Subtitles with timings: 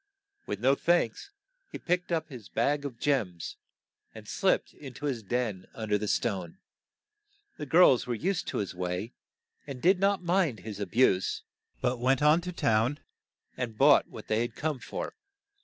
[0.47, 1.29] With no thanks,
[1.71, 3.57] he picked up his bag of gems,
[4.15, 6.57] and slipped in to his den un der the stone.
[7.59, 9.13] The girls were used to his way,
[9.67, 11.43] and did not mind his a buse.
[11.81, 12.99] but went on to town
[13.55, 15.13] and bought what they had come for.